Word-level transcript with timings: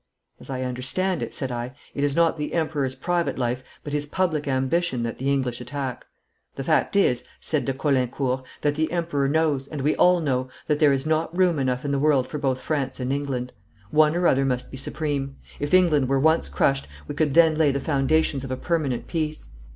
'As 0.39 0.49
I 0.49 0.63
understand 0.63 1.21
it,' 1.21 1.31
said 1.31 1.51
I, 1.51 1.75
'it 1.93 2.03
is 2.03 2.15
not 2.15 2.35
the 2.35 2.53
Emperor's 2.55 2.95
private 2.95 3.37
life, 3.37 3.63
but 3.83 3.93
his 3.93 4.07
public 4.07 4.47
ambition, 4.47 5.03
that 5.03 5.19
the 5.19 5.31
English 5.31 5.61
attack.' 5.61 6.07
'The 6.55 6.63
fact 6.63 6.95
is,' 6.95 7.23
said 7.39 7.65
de 7.65 7.73
Caulaincourt, 7.73 8.43
'that 8.61 8.73
the 8.73 8.91
Emperor 8.91 9.27
knows, 9.27 9.67
and 9.67 9.81
we 9.81 9.95
all 9.97 10.19
know, 10.19 10.49
that 10.65 10.79
there 10.79 10.91
is 10.91 11.05
not 11.05 11.37
room 11.37 11.59
enough 11.59 11.85
in 11.85 11.91
the 11.91 11.99
world 11.99 12.27
for 12.27 12.39
both 12.39 12.59
France 12.59 12.99
and 12.99 13.13
England. 13.13 13.51
One 13.91 14.15
or 14.15 14.25
other 14.25 14.43
must 14.43 14.71
be 14.71 14.77
supreme. 14.77 15.35
If 15.59 15.71
England 15.71 16.07
were 16.09 16.19
once 16.19 16.49
crushed 16.49 16.87
we 17.07 17.13
could 17.13 17.35
then 17.35 17.53
lay 17.55 17.71
the 17.71 17.79
foundations 17.79 18.43
of 18.43 18.49
a 18.49 18.57
permanent 18.57 19.05
peace. 19.05 19.49